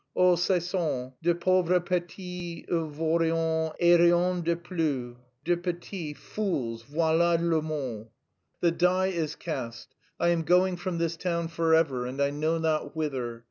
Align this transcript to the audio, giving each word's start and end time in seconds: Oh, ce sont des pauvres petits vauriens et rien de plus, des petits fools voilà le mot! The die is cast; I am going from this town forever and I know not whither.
Oh, 0.15 0.35
ce 0.35 0.57
sont 0.57 1.13
des 1.21 1.35
pauvres 1.35 1.77
petits 1.77 2.65
vauriens 2.67 3.71
et 3.79 3.97
rien 3.97 4.41
de 4.43 4.55
plus, 4.55 5.15
des 5.45 5.55
petits 5.55 6.15
fools 6.15 6.79
voilà 6.89 7.37
le 7.39 7.61
mot! 7.61 8.07
The 8.61 8.71
die 8.71 9.09
is 9.13 9.35
cast; 9.35 9.93
I 10.19 10.29
am 10.29 10.41
going 10.41 10.75
from 10.75 10.97
this 10.97 11.15
town 11.15 11.49
forever 11.49 12.07
and 12.07 12.19
I 12.19 12.31
know 12.31 12.57
not 12.57 12.95
whither. 12.95 13.39